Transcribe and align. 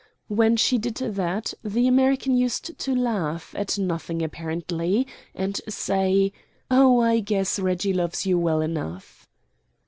When 0.29 0.57
she 0.57 0.79
did 0.79 0.95
that 0.95 1.53
the 1.63 1.87
American 1.87 2.35
used 2.35 2.75
to 2.79 2.95
laugh, 2.95 3.53
at 3.55 3.77
nothing 3.77 4.23
apparently, 4.23 5.05
and 5.35 5.61
say, 5.69 6.33
"Oh, 6.71 6.99
I 7.01 7.19
guess 7.19 7.59
Reggie 7.59 7.93
loves 7.93 8.25
you 8.25 8.39
well 8.39 8.61
enough." 8.61 9.29